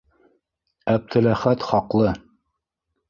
[0.95, 2.19] Әптеләхәт хаҡлы.